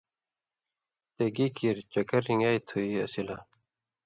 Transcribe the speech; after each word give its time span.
”تے 1.15 1.23
گی 1.35 1.47
کیریۡ 1.57 1.89
چکر 1.93 2.21
رِن٘گیائ 2.25 2.57
تُھو 2.67 2.77
یی 2.87 2.97
اسی 3.03 3.21
لا!“ 3.27 3.37